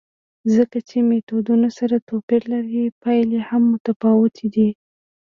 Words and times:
ځکه 0.55 0.77
چې 0.89 0.97
میتودونه 1.09 1.67
سره 1.79 2.05
توپیر 2.09 2.41
لري، 2.53 2.83
پایلې 3.03 3.39
هم 3.49 3.61
متفاوتې 3.73 4.47
دي. 4.55 4.69